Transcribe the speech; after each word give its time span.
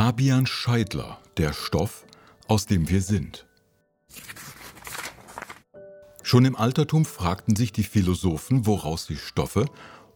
Fabian 0.00 0.46
Scheidler, 0.46 1.18
der 1.38 1.52
Stoff, 1.52 2.04
aus 2.46 2.66
dem 2.66 2.88
wir 2.88 3.02
sind. 3.02 3.48
Schon 6.22 6.44
im 6.44 6.54
Altertum 6.54 7.04
fragten 7.04 7.56
sich 7.56 7.72
die 7.72 7.82
Philosophen, 7.82 8.64
woraus 8.64 9.08
die 9.08 9.16
Stoffe 9.16 9.66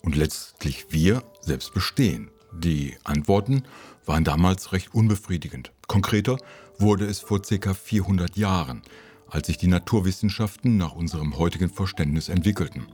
und 0.00 0.14
letztlich 0.14 0.87
wir 0.90 1.24
selbst 1.40 1.74
bestehen. 1.74 2.31
Die 2.53 2.96
Antworten 3.03 3.64
waren 4.06 4.22
damals 4.22 4.71
recht 4.71 4.95
unbefriedigend. 4.95 5.72
Konkreter 5.88 6.38
wurde 6.78 7.06
es 7.06 7.19
vor 7.19 7.42
ca. 7.42 7.74
400 7.74 8.37
Jahren, 8.37 8.83
als 9.26 9.49
sich 9.49 9.58
die 9.58 9.67
Naturwissenschaften 9.67 10.76
nach 10.76 10.92
unserem 10.92 11.38
heutigen 11.38 11.69
Verständnis 11.69 12.28
entwickelten. 12.28 12.87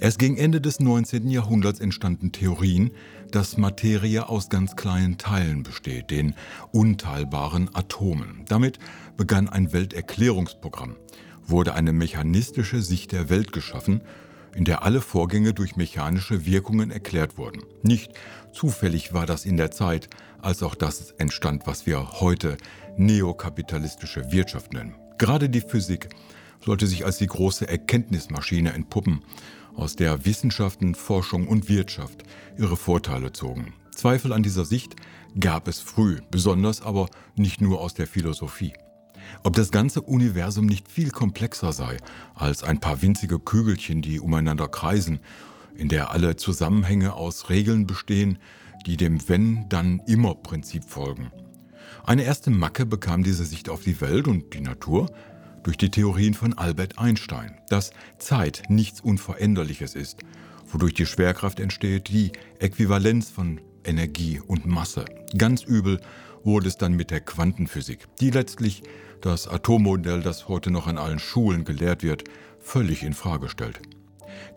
Erst 0.00 0.18
gegen 0.18 0.36
Ende 0.36 0.60
des 0.60 0.80
19. 0.80 1.28
Jahrhunderts 1.28 1.80
entstanden 1.80 2.32
Theorien, 2.32 2.90
dass 3.30 3.56
Materie 3.56 4.28
aus 4.28 4.48
ganz 4.48 4.76
kleinen 4.76 5.18
Teilen 5.18 5.62
besteht, 5.62 6.10
den 6.10 6.34
unteilbaren 6.72 7.74
Atomen. 7.74 8.44
Damit 8.48 8.78
begann 9.16 9.48
ein 9.48 9.72
Welterklärungsprogramm, 9.72 10.96
wurde 11.46 11.74
eine 11.74 11.92
mechanistische 11.92 12.82
Sicht 12.82 13.12
der 13.12 13.30
Welt 13.30 13.52
geschaffen, 13.52 14.02
in 14.54 14.64
der 14.64 14.84
alle 14.84 15.00
Vorgänge 15.00 15.52
durch 15.52 15.76
mechanische 15.76 16.46
Wirkungen 16.46 16.90
erklärt 16.90 17.38
wurden. 17.38 17.62
Nicht 17.82 18.12
zufällig 18.52 19.12
war 19.12 19.26
das 19.26 19.44
in 19.44 19.56
der 19.56 19.70
Zeit, 19.70 20.08
als 20.40 20.62
auch 20.62 20.74
das 20.74 21.12
entstand, 21.12 21.66
was 21.66 21.86
wir 21.86 22.20
heute 22.20 22.56
neokapitalistische 22.96 24.30
Wirtschaft 24.30 24.72
nennen. 24.72 24.94
Gerade 25.18 25.48
die 25.48 25.60
Physik 25.60 26.08
sollte 26.64 26.86
sich 26.86 27.04
als 27.04 27.18
die 27.18 27.26
große 27.26 27.68
Erkenntnismaschine 27.68 28.72
entpuppen, 28.72 29.22
aus 29.74 29.96
der 29.96 30.24
Wissenschaften, 30.24 30.94
Forschung 30.94 31.48
und 31.48 31.68
Wirtschaft 31.68 32.22
ihre 32.58 32.76
Vorteile 32.76 33.32
zogen. 33.32 33.74
Zweifel 33.94 34.32
an 34.32 34.42
dieser 34.42 34.64
Sicht 34.64 34.96
gab 35.38 35.68
es 35.68 35.80
früh, 35.80 36.18
besonders 36.30 36.82
aber 36.82 37.08
nicht 37.36 37.60
nur 37.60 37.80
aus 37.80 37.94
der 37.94 38.06
Philosophie. 38.06 38.72
Ob 39.42 39.54
das 39.54 39.70
ganze 39.70 40.02
Universum 40.02 40.66
nicht 40.66 40.88
viel 40.88 41.10
komplexer 41.10 41.72
sei 41.72 41.96
als 42.34 42.62
ein 42.62 42.80
paar 42.80 43.02
winzige 43.02 43.38
Kügelchen, 43.38 44.02
die 44.02 44.20
umeinander 44.20 44.68
kreisen, 44.68 45.20
in 45.74 45.88
der 45.88 46.10
alle 46.10 46.36
Zusammenhänge 46.36 47.14
aus 47.14 47.50
Regeln 47.50 47.86
bestehen, 47.86 48.38
die 48.86 48.96
dem 48.96 49.28
Wenn-dann-immer-Prinzip 49.28 50.84
folgen. 50.84 51.30
Eine 52.04 52.24
erste 52.24 52.50
Macke 52.50 52.84
bekam 52.84 53.22
diese 53.22 53.44
Sicht 53.44 53.68
auf 53.68 53.82
die 53.82 54.00
Welt 54.00 54.28
und 54.28 54.52
die 54.52 54.60
Natur 54.60 55.10
durch 55.64 55.76
die 55.76 55.90
Theorien 55.90 56.34
von 56.34 56.52
Albert 56.56 56.98
Einstein, 56.98 57.58
dass 57.68 57.90
Zeit 58.18 58.62
nichts 58.68 59.00
Unveränderliches 59.00 59.96
ist, 59.96 60.20
wodurch 60.66 60.94
die 60.94 61.06
Schwerkraft 61.06 61.58
entsteht, 61.58 62.08
die 62.08 62.30
Äquivalenz 62.60 63.30
von 63.30 63.60
Energie 63.84 64.40
und 64.46 64.66
Masse. 64.66 65.04
Ganz 65.36 65.64
übel 65.64 66.00
wurde 66.44 66.68
es 66.68 66.76
dann 66.76 66.94
mit 66.94 67.10
der 67.10 67.20
Quantenphysik, 67.20 68.06
die 68.20 68.30
letztlich 68.30 68.82
das 69.20 69.48
Atommodell, 69.48 70.20
das 70.20 70.48
heute 70.48 70.70
noch 70.70 70.86
an 70.86 70.98
allen 70.98 71.18
Schulen 71.18 71.64
gelehrt 71.64 72.02
wird, 72.02 72.24
völlig 72.60 73.02
in 73.02 73.14
Frage 73.14 73.48
stellt. 73.48 73.80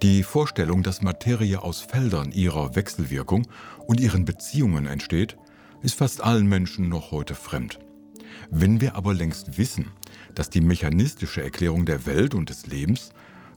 Die 0.01 0.23
Vorstellung, 0.23 0.83
dass 0.83 1.01
Materie 1.01 1.61
aus 1.61 1.81
Feldern 1.81 2.31
ihrer 2.31 2.75
Wechselwirkung 2.75 3.47
und 3.85 3.99
ihren 3.99 4.25
Beziehungen 4.25 4.87
entsteht, 4.87 5.37
ist 5.81 5.95
fast 5.95 6.21
allen 6.21 6.47
Menschen 6.47 6.89
noch 6.89 7.11
heute 7.11 7.35
fremd. 7.35 7.79
Wenn 8.49 8.81
wir 8.81 8.95
aber 8.95 9.13
längst 9.13 9.57
wissen, 9.57 9.91
dass 10.35 10.49
die 10.49 10.61
mechanistische 10.61 11.43
Erklärung 11.43 11.85
der 11.85 12.05
Welt 12.05 12.35
und 12.35 12.49
des 12.49 12.67
Lebens 12.67 13.11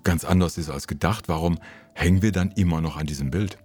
ganz 0.05 0.25
anders 0.25 0.59
ist 0.59 0.71
als 0.71 0.87
gedacht, 0.87 1.29
warum 1.29 1.59
hängen 1.95 2.23
wir 2.23 2.33
dann 2.33 2.51
immer 2.53 2.81
noch 2.81 2.97
an 2.97 3.07
diesem 3.07 3.31
Bild? 3.31 3.59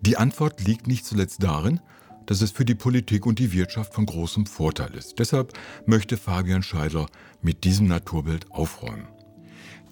Die 0.00 0.16
Antwort 0.16 0.64
liegt 0.64 0.86
nicht 0.86 1.04
zuletzt 1.04 1.42
darin, 1.42 1.80
dass 2.26 2.42
es 2.42 2.50
für 2.50 2.64
die 2.64 2.74
Politik 2.74 3.24
und 3.24 3.38
die 3.38 3.52
Wirtschaft 3.52 3.94
von 3.94 4.04
großem 4.04 4.46
Vorteil 4.46 4.94
ist. 4.94 5.18
Deshalb 5.18 5.54
möchte 5.86 6.16
Fabian 6.16 6.62
Scheidler 6.62 7.06
mit 7.40 7.64
diesem 7.64 7.86
Naturbild 7.86 8.50
aufräumen. 8.50 9.08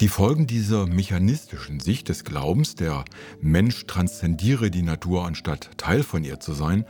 Die 0.01 0.07
Folgen 0.07 0.45
dieser 0.45 0.85
mechanistischen 0.85 1.79
Sicht 1.79 2.09
des 2.09 2.23
Glaubens, 2.23 2.75
der 2.75 3.03
Mensch 3.41 3.87
transzendiere 3.87 4.69
die 4.69 4.83
Natur 4.83 5.25
anstatt 5.25 5.71
Teil 5.77 6.03
von 6.03 6.23
ihr 6.23 6.39
zu 6.39 6.53
sein, 6.53 6.85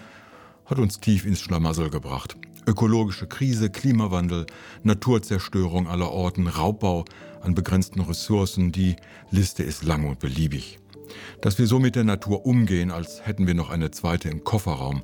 hat 0.66 0.80
uns 0.80 1.00
tief 1.00 1.26
ins 1.26 1.40
Schlamassel 1.40 1.90
gebracht. 1.90 2.36
Ökologische 2.68 3.28
Krise, 3.28 3.70
Klimawandel, 3.70 4.46
Naturzerstörung 4.84 5.88
aller 5.88 6.12
Orten, 6.12 6.48
Raubbau 6.48 7.06
an 7.40 7.56
begrenzten 7.56 8.02
Ressourcen, 8.02 8.74
die 8.74 8.98
Liste 9.32 9.64
ist 9.64 9.86
lang 9.86 10.06
und 10.06 10.20
beliebig. 10.20 10.78
Dass 11.40 11.58
wir 11.60 11.66
so 11.66 11.80
mit 11.80 11.96
der 11.96 12.04
Natur 12.04 12.46
umgehen, 12.46 12.92
als 12.92 13.26
hätten 13.26 13.48
wir 13.48 13.54
noch 13.54 13.70
eine 13.70 13.92
zweite 13.92 14.28
im 14.28 14.44
Kofferraum, 14.44 15.04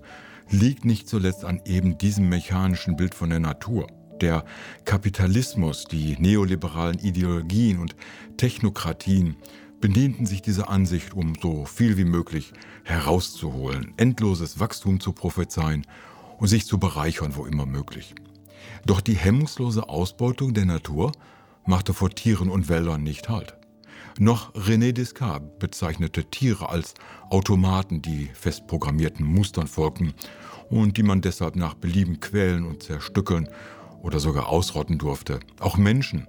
liegt 0.50 0.84
nicht 0.84 1.07
zuletzt 1.07 1.46
an 1.46 1.62
eben 1.63 1.97
diesem 1.97 2.28
mechanischen 2.28 2.97
Bild 2.97 3.16
von 3.16 3.29
der 3.29 3.40
Natur. 3.40 3.88
Der 4.19 4.44
Kapitalismus, 4.84 5.85
die 5.85 6.18
neoliberalen 6.19 7.00
Ideologien 7.00 7.79
und 7.79 7.96
Technokratien 8.35 9.38
bedienten 9.79 10.25
sich 10.25 10.41
dieser 10.41 10.69
Ansicht, 10.69 11.13
um 11.13 11.34
so 11.41 11.63
viel 11.63 11.96
wie 11.96 12.03
möglich 12.03 12.52
herauszuholen, 12.84 13.94
endloses 13.96 14.59
Wachstum 14.59 15.00
zu 15.00 15.13
prophezeien 15.13 15.88
und 16.43 16.49
sich 16.49 16.65
zu 16.65 16.77
bereichern, 16.77 17.37
wo 17.37 17.45
immer 17.45 17.65
möglich. 17.65 18.15
Doch 18.85 18.99
die 18.99 19.15
hemmungslose 19.15 19.87
Ausbeutung 19.87 20.53
der 20.53 20.65
Natur 20.65 21.13
machte 21.65 21.93
vor 21.93 22.09
Tieren 22.09 22.49
und 22.49 22.67
Wäldern 22.67 23.01
nicht 23.01 23.29
Halt. 23.29 23.55
Noch 24.19 24.53
René 24.53 24.91
Descartes 24.91 25.47
bezeichnete 25.57 26.25
Tiere 26.25 26.67
als 26.67 26.95
Automaten, 27.29 28.01
die 28.01 28.29
fest 28.33 28.67
programmierten 28.67 29.25
Mustern 29.25 29.67
folgten 29.67 30.13
und 30.69 30.97
die 30.97 31.03
man 31.03 31.21
deshalb 31.21 31.55
nach 31.55 31.75
Belieben 31.75 32.19
quälen 32.19 32.65
und 32.65 32.83
zerstückeln 32.83 33.47
oder 34.01 34.19
sogar 34.19 34.49
ausrotten 34.49 34.97
durfte. 34.97 35.39
Auch 35.61 35.77
Menschen 35.77 36.27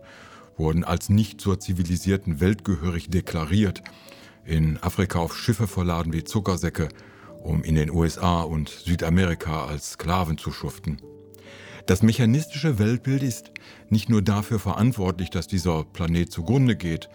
wurden 0.56 0.84
als 0.84 1.08
nicht 1.08 1.40
zur 1.40 1.58
zivilisierten 1.58 2.38
Welt 2.38 2.64
gehörig 2.64 3.10
deklariert, 3.10 3.82
in 4.44 4.80
Afrika 4.80 5.18
auf 5.18 5.36
Schiffe 5.36 5.66
verladen 5.66 6.12
wie 6.12 6.22
Zuckersäcke, 6.22 6.88
um 7.44 7.62
in 7.62 7.76
den 7.76 7.90
USA 7.90 8.40
und 8.42 8.70
Südamerika 8.70 9.66
als 9.66 9.92
Sklaven 9.92 10.38
zu 10.38 10.50
schuften. 10.50 11.00
Das 11.86 12.02
mechanistische 12.02 12.78
Weltbild 12.78 13.22
ist 13.22 13.52
nicht 13.90 14.08
nur 14.08 14.22
dafür 14.22 14.58
verantwortlich, 14.58 15.30
dass 15.30 15.46
dieser 15.46 15.84
Planet 15.84 16.32
zugrunde 16.32 16.74
geht, 16.74 17.10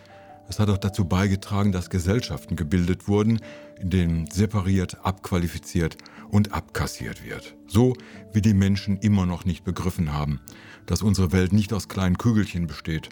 es 0.49 0.59
hat 0.59 0.69
auch 0.69 0.79
dazu 0.79 1.05
beigetragen, 1.05 1.71
dass 1.71 1.91
Gesellschaften 1.91 2.55
gebildet 2.55 3.07
wurden, 3.07 3.39
in 3.79 3.91
denen 3.91 4.31
separiert, 4.31 4.97
abqualifiziert 5.03 5.97
und 6.29 6.53
abkassiert 6.53 7.23
wird. 7.23 7.55
So 7.67 7.95
wie 8.33 8.41
die 8.41 8.55
Menschen 8.55 8.97
immer 8.97 9.27
noch 9.27 9.45
nicht 9.45 9.63
begriffen 9.63 10.11
haben, 10.11 10.41
dass 10.87 11.03
unsere 11.03 11.31
Welt 11.31 11.53
nicht 11.53 11.71
aus 11.71 11.87
kleinen 11.87 12.17
Kügelchen 12.17 12.65
besteht, 12.65 13.09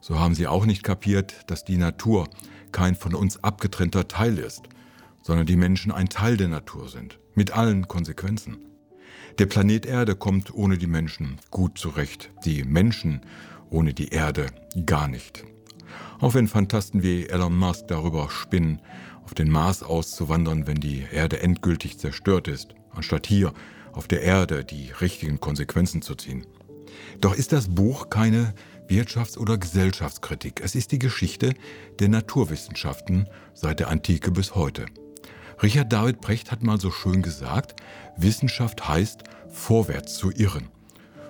so 0.00 0.20
haben 0.20 0.34
sie 0.34 0.46
auch 0.46 0.66
nicht 0.66 0.82
kapiert, 0.82 1.34
dass 1.46 1.64
die 1.64 1.78
Natur 1.78 2.28
kein 2.70 2.96
von 2.96 3.14
uns 3.14 3.42
abgetrennter 3.42 4.06
Teil 4.06 4.36
ist, 4.36 4.64
sondern 5.24 5.46
die 5.46 5.56
Menschen 5.56 5.90
ein 5.90 6.10
Teil 6.10 6.36
der 6.36 6.48
Natur 6.48 6.88
sind, 6.88 7.18
mit 7.34 7.52
allen 7.56 7.88
Konsequenzen. 7.88 8.58
Der 9.38 9.46
Planet 9.46 9.86
Erde 9.86 10.14
kommt 10.14 10.54
ohne 10.54 10.76
die 10.76 10.86
Menschen 10.86 11.40
gut 11.50 11.78
zurecht, 11.78 12.30
die 12.44 12.62
Menschen 12.62 13.22
ohne 13.70 13.94
die 13.94 14.10
Erde 14.10 14.46
gar 14.84 15.08
nicht. 15.08 15.42
Auch 16.20 16.34
wenn 16.34 16.46
Fantasten 16.46 17.02
wie 17.02 17.26
Elon 17.26 17.56
Musk 17.56 17.88
darüber 17.88 18.30
spinnen, 18.30 18.80
auf 19.24 19.32
den 19.32 19.50
Mars 19.50 19.82
auszuwandern, 19.82 20.66
wenn 20.66 20.78
die 20.78 21.04
Erde 21.10 21.40
endgültig 21.40 21.98
zerstört 21.98 22.46
ist, 22.46 22.74
anstatt 22.92 23.26
hier 23.26 23.54
auf 23.92 24.06
der 24.06 24.22
Erde 24.22 24.62
die 24.62 24.90
richtigen 25.00 25.40
Konsequenzen 25.40 26.02
zu 26.02 26.14
ziehen. 26.14 26.46
Doch 27.20 27.34
ist 27.34 27.52
das 27.52 27.68
Buch 27.74 28.10
keine 28.10 28.54
Wirtschafts- 28.88 29.38
oder 29.38 29.56
Gesellschaftskritik. 29.56 30.60
Es 30.62 30.74
ist 30.74 30.92
die 30.92 30.98
Geschichte 30.98 31.54
der 31.98 32.08
Naturwissenschaften 32.10 33.26
seit 33.54 33.80
der 33.80 33.88
Antike 33.88 34.30
bis 34.30 34.54
heute. 34.54 34.84
Richard 35.62 35.92
David 35.92 36.20
Brecht 36.20 36.50
hat 36.50 36.62
mal 36.62 36.80
so 36.80 36.90
schön 36.90 37.22
gesagt, 37.22 37.74
Wissenschaft 38.16 38.88
heißt, 38.88 39.24
vorwärts 39.48 40.16
zu 40.16 40.30
irren. 40.30 40.68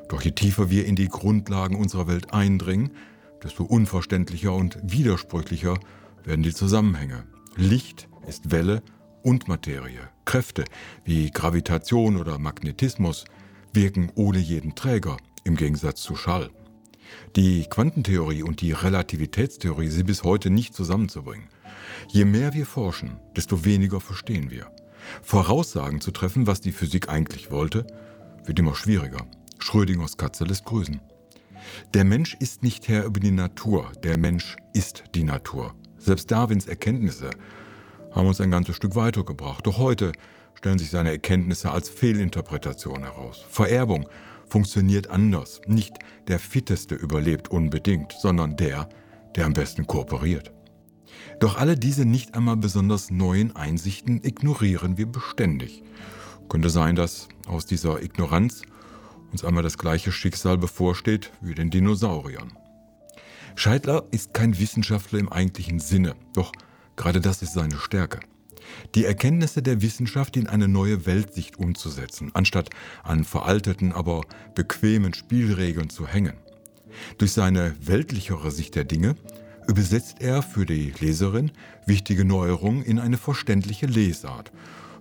Doch 0.09 0.23
je 0.23 0.33
tiefer 0.33 0.71
wir 0.71 0.87
in 0.87 0.97
die 0.97 1.09
Grundlagen 1.09 1.77
unserer 1.77 2.07
Welt 2.07 2.33
eindringen, 2.33 2.93
desto 3.43 3.65
unverständlicher 3.65 4.53
und 4.53 4.79
widersprüchlicher 4.83 5.79
werden 6.25 6.43
die 6.43 6.55
Zusammenhänge. 6.55 7.25
Licht 7.57 8.09
ist 8.27 8.51
Welle 8.51 8.83
und 9.23 9.49
Materie. 9.49 10.09
Kräfte 10.25 10.65
wie 11.05 11.31
Gravitation 11.31 12.17
oder 12.17 12.39
Magnetismus 12.39 13.25
wirken 13.73 14.11
ohne 14.15 14.39
jeden 14.39 14.75
Träger, 14.75 15.17
im 15.45 15.57
Gegensatz 15.57 16.01
zu 16.03 16.17
Schall. 16.17 16.51
Die 17.37 17.65
Quantentheorie 17.65 18.43
und 18.43 18.61
die 18.61 18.73
Relativitätstheorie 18.73 19.89
sind 19.89 20.07
bis 20.07 20.23
heute 20.23 20.51
nicht 20.51 20.75
zusammenzubringen. 20.75 21.49
Je 22.09 22.25
mehr 22.25 22.55
wir 22.55 22.67
forschen, 22.67 23.19
desto 23.37 23.65
weniger 23.65 24.01
verstehen 24.01 24.51
wir. 24.51 24.71
Voraussagen 25.23 26.01
zu 26.01 26.11
treffen, 26.11 26.47
was 26.47 26.61
die 26.61 26.73
Physik 26.73 27.09
eigentlich 27.09 27.51
wollte, 27.51 27.87
wird 28.45 28.59
immer 28.59 28.75
schwieriger. 28.75 29.27
Schrödingers 29.59 30.17
Katze 30.17 30.45
lässt 30.45 30.65
grüßen. 30.65 31.01
Der 31.95 32.05
Mensch 32.05 32.37
ist 32.39 32.63
nicht 32.63 32.89
Herr 32.89 33.05
über 33.05 33.21
die 33.21 33.31
Natur, 33.31 33.93
der 34.03 34.19
Mensch 34.19 34.57
ist 34.75 35.05
die 35.15 35.25
Natur. 35.25 35.75
Selbst 35.99 36.31
Darwins 36.31 36.67
Erkenntnisse 36.67 37.31
haben 38.13 38.29
uns 38.29 38.41
ein 38.41 38.51
ganzes 38.51 38.77
Stück 38.77 38.95
weitergebracht. 38.95 39.67
Doch 39.67 39.79
heute 39.79 40.13
stellen 40.55 40.79
sich 40.79 40.91
seine 40.91 41.11
Erkenntnisse 41.11 41.71
als 41.71 41.89
Fehlinterpretation 41.89 43.03
heraus. 43.03 43.45
Vererbung 43.49 44.07
funktioniert 44.49 45.11
anders. 45.11 45.61
Nicht 45.67 45.99
der 46.29 46.39
Fitteste 46.39 46.95
überlebt 46.95 47.51
unbedingt, 47.51 48.13
sondern 48.21 48.57
der, 48.57 48.89
der 49.37 49.47
am 49.47 49.53
besten 49.53 49.87
kooperiert. 49.87 50.53
Doch 51.41 51.57
alle 51.59 51.77
diese 51.77 52.05
nicht 52.05 52.35
einmal 52.35 52.57
besonders 52.57 53.11
neuen 53.11 53.55
Einsichten 53.57 54.23
ignorieren 54.23 54.97
wir 54.97 55.07
beständig. 55.07 55.83
Könnte 56.49 56.71
sein, 56.71 56.97
dass 56.97 57.29
aus 57.47 57.67
dieser 57.67 58.03
Ignoranz 58.03 58.63
uns 59.33 59.45
einmal 59.45 59.63
das 59.63 59.79
gleiche 59.79 60.13
Schicksal 60.13 60.59
bevorsteht 60.59 61.33
wie 61.41 61.55
den 61.55 61.71
Dinosauriern. 61.71 62.53
Scheidler 63.57 64.05
ist 64.11 64.35
kein 64.35 64.59
Wissenschaftler 64.59 65.19
im 65.19 65.29
eigentlichen 65.29 65.79
Sinne, 65.79 66.15
doch 66.35 66.53
gerade 66.97 67.21
das 67.21 67.43
ist 67.43 67.55
seine 67.55 67.77
Stärke. 67.77 68.21
Die 68.95 69.05
Erkenntnisse 69.05 69.63
der 69.63 69.83
Wissenschaft 69.83 70.37
in 70.37 70.47
eine 70.47 70.69
neue 70.69 71.07
Weltsicht 71.07 71.59
umzusetzen, 71.59 72.31
anstatt 72.35 72.71
an 73.03 73.25
veralteten, 73.25 73.93
aber 73.93 74.23
bequemen 74.55 75.15
Spielregeln 75.15 75.91
zu 75.91 76.07
hängen. 76.07 76.35
Durch 77.19 77.33
seine 77.33 77.75
weltlichere 77.81 78.51
Sicht 78.51 78.75
der 78.75 78.85
Dinge 78.85 79.17
übersetzt 79.67 80.21
er 80.21 80.43
für 80.43 80.67
die 80.67 80.93
Leserin 81.01 81.53
wichtige 81.87 82.25
Neuerungen 82.25 82.83
in 82.83 82.99
eine 82.99 83.17
verständliche 83.17 83.87
Lesart, 83.87 84.53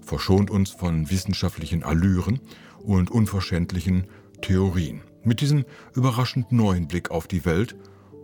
verschont 0.02 0.50
uns 0.50 0.72
von 0.72 1.10
wissenschaftlichen 1.10 1.84
Allüren 1.84 2.40
und 2.80 3.12
unverständlichen 3.12 4.08
Theorien. 4.42 5.02
Mit 5.24 5.42
diesem 5.42 5.66
überraschend 5.94 6.52
neuen 6.52 6.88
Blick 6.88 7.12
auf 7.12 7.28
die 7.28 7.46
Welt 7.46 7.76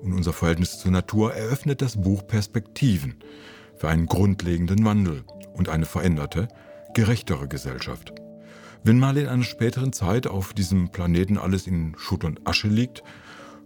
und 0.02 0.14
unser 0.14 0.34
Verhältnis 0.34 0.80
zur 0.80 0.92
Natur 0.92 1.34
eröffnet 1.34 1.82
das 1.82 2.02
Buch 2.02 2.26
Perspektiven 2.28 3.16
für 3.80 3.88
einen 3.88 4.08
grundlegenden 4.08 4.84
Wandel 4.84 5.24
und 5.54 5.70
eine 5.70 5.86
veränderte, 5.86 6.50
gerechtere 6.94 7.48
Gesellschaft. 7.48 8.14
Wenn 8.84 9.00
mal 9.00 9.18
in 9.18 9.28
einer 9.28 9.44
späteren 9.44 9.94
Zeit 9.94 10.28
auf 10.28 10.54
diesem 10.54 10.90
Planeten 10.90 11.38
alles 11.38 11.66
in 11.66 11.96
Schutt 11.98 12.26
und 12.26 12.46
Asche 12.46 12.68
liegt, 12.68 13.04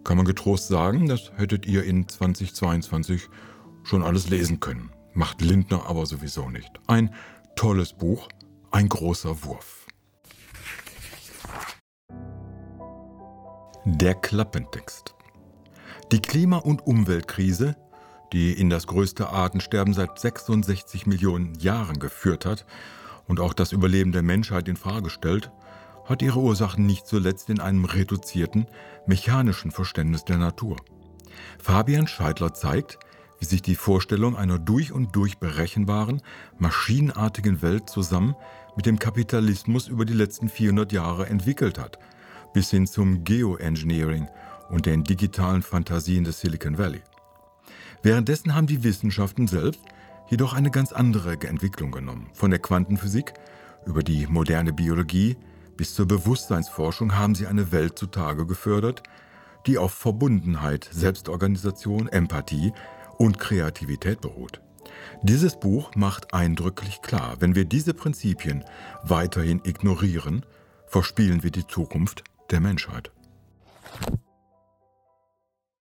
kann 0.04 0.18
man 0.18 0.26
getrost 0.26 0.68
sagen, 0.68 1.08
das 1.08 1.32
hättet 1.36 1.66
ihr 1.66 1.84
in 1.84 2.08
2022 2.08 3.28
schon 3.84 4.04
alles 4.04 4.30
lesen 4.30 4.60
können. 4.60 4.92
Macht 5.14 5.42
Lindner 5.42 5.88
aber 5.88 6.06
sowieso 6.06 6.48
nicht. 6.50 6.72
Ein 6.88 7.14
tolles 7.56 7.94
Buch, 7.94 8.30
ein 8.72 8.90
großer 8.90 9.44
Wurf. 9.44 9.88
Der 13.86 14.14
Klappentext. 14.14 15.16
Die 16.12 16.22
Klima- 16.22 16.58
und 16.58 16.86
Umweltkrise, 16.86 17.76
die 18.34 18.52
in 18.52 18.70
das 18.70 18.88
größte 18.88 19.30
Artensterben 19.30 19.94
seit 19.94 20.20
66 20.20 21.06
Millionen 21.06 21.54
Jahren 21.56 22.00
geführt 22.00 22.46
hat 22.46 22.66
und 23.28 23.40
auch 23.40 23.54
das 23.54 23.72
Überleben 23.72 24.12
der 24.12 24.24
Menschheit 24.24 24.68
in 24.68 24.76
Frage 24.76 25.10
stellt, 25.10 25.52
hat 26.06 26.22
ihre 26.22 26.40
Ursachen 26.40 26.86
nicht 26.86 27.08
zuletzt 27.08 27.50
in 27.50 27.60
einem 27.60 27.86
reduzierten, 27.86 28.68
mechanischen 29.08 29.72
Verständnis 29.72 30.26
der 30.26 30.38
Natur. 30.38 30.78
Fabian 31.60 32.08
Scheidler 32.08 32.54
zeigt, 32.54 33.00
wie 33.40 33.46
sich 33.46 33.62
die 33.62 33.76
Vorstellung 33.76 34.36
einer 34.36 34.60
durch 34.60 34.92
und 34.92 35.16
durch 35.16 35.38
berechenbaren, 35.38 36.22
maschinenartigen 36.58 37.62
Welt 37.62 37.90
zusammen 37.90 38.36
mit 38.76 38.86
dem 38.86 39.00
Kapitalismus 39.00 39.88
über 39.88 40.06
die 40.06 40.14
letzten 40.14 40.50
400 40.50 40.92
Jahre 40.92 41.28
entwickelt 41.28 41.78
hat, 41.78 42.00
bis 42.54 42.72
hin 42.72 42.88
zum 42.88 43.24
Geoengineering 43.24 44.28
und 44.70 44.86
den 44.86 45.04
digitalen 45.04 45.62
Fantasien 45.62 46.24
des 46.24 46.40
Silicon 46.40 46.78
Valley. 46.78 47.02
Währenddessen 48.04 48.54
haben 48.54 48.68
die 48.68 48.84
Wissenschaften 48.84 49.48
selbst 49.48 49.80
jedoch 50.30 50.54
eine 50.54 50.72
ganz 50.72 50.92
andere 50.92 51.40
Entwicklung 51.48 51.92
genommen. 51.92 52.30
Von 52.34 52.52
der 52.52 52.60
Quantenphysik 52.60 53.34
über 53.86 54.04
die 54.04 54.28
moderne 54.28 54.74
Biologie 54.74 55.38
bis 55.78 55.96
zur 55.96 56.06
Bewusstseinsforschung 56.06 57.16
haben 57.16 57.34
sie 57.34 57.48
eine 57.48 57.72
Welt 57.72 57.98
zutage 57.98 58.46
gefördert, 58.46 59.04
die 59.66 59.78
auf 59.78 59.94
Verbundenheit, 59.94 60.90
Selbstorganisation, 60.92 62.10
Empathie 62.10 62.74
und 63.18 63.40
Kreativität 63.40 64.20
beruht. 64.20 64.62
Dieses 65.22 65.58
Buch 65.58 65.96
macht 65.96 66.34
eindrücklich 66.34 67.02
klar, 67.02 67.38
wenn 67.40 67.56
wir 67.56 67.64
diese 67.64 67.94
Prinzipien 67.94 68.66
weiterhin 69.04 69.62
ignorieren, 69.64 70.46
verspielen 70.88 71.42
wir 71.42 71.52
die 71.52 71.66
Zukunft 71.66 72.26
der 72.52 72.60
Menschheit. 72.60 73.12